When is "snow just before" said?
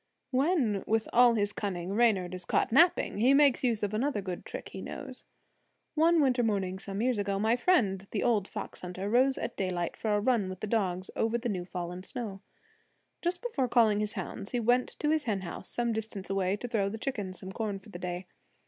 12.01-13.67